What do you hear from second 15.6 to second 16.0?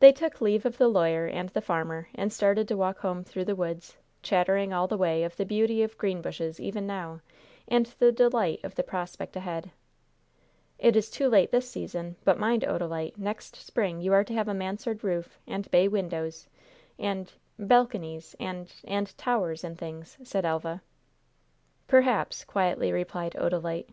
bay